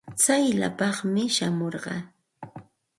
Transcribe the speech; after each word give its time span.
Tsayllapaami 0.17 1.23
shamurqaa. 1.35 2.01